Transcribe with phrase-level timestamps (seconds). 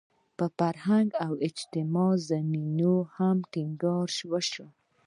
[0.37, 4.67] پر فرهنګي او اجتماعي زمینو یې هم ټینګار شوی.